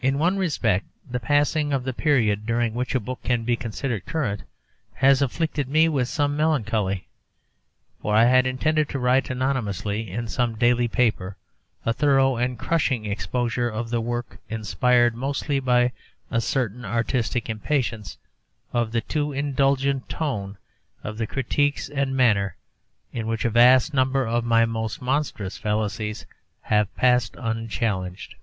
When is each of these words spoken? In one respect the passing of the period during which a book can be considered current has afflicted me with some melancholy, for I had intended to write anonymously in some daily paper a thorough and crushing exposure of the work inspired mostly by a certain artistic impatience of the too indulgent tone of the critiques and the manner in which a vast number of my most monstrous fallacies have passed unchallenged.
In 0.00 0.18
one 0.18 0.38
respect 0.38 0.86
the 1.06 1.20
passing 1.20 1.74
of 1.74 1.84
the 1.84 1.92
period 1.92 2.46
during 2.46 2.72
which 2.72 2.94
a 2.94 2.98
book 2.98 3.22
can 3.22 3.42
be 3.44 3.56
considered 3.56 4.06
current 4.06 4.42
has 4.94 5.20
afflicted 5.20 5.68
me 5.68 5.86
with 5.86 6.08
some 6.08 6.34
melancholy, 6.34 7.08
for 8.00 8.16
I 8.16 8.24
had 8.24 8.46
intended 8.46 8.88
to 8.88 8.98
write 8.98 9.28
anonymously 9.28 10.10
in 10.10 10.28
some 10.28 10.56
daily 10.56 10.88
paper 10.88 11.36
a 11.84 11.92
thorough 11.92 12.36
and 12.38 12.58
crushing 12.58 13.04
exposure 13.04 13.68
of 13.68 13.90
the 13.90 14.00
work 14.00 14.38
inspired 14.48 15.14
mostly 15.14 15.60
by 15.60 15.92
a 16.30 16.40
certain 16.40 16.82
artistic 16.86 17.50
impatience 17.50 18.16
of 18.72 18.92
the 18.92 19.02
too 19.02 19.34
indulgent 19.34 20.08
tone 20.08 20.56
of 21.02 21.18
the 21.18 21.26
critiques 21.26 21.90
and 21.90 22.12
the 22.12 22.16
manner 22.16 22.56
in 23.12 23.26
which 23.26 23.44
a 23.44 23.50
vast 23.50 23.92
number 23.92 24.26
of 24.26 24.42
my 24.42 24.64
most 24.64 25.02
monstrous 25.02 25.58
fallacies 25.58 26.24
have 26.62 26.96
passed 26.96 27.34
unchallenged. 27.36 28.36